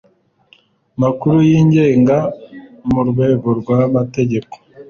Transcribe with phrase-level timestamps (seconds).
[1.01, 2.17] makuru yigenga
[2.91, 4.53] mu rwego rw amategeko